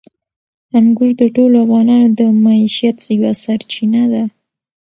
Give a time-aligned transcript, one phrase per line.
[0.77, 4.23] انګور د ټولو افغانانو د معیشت یوه سرچینه ده.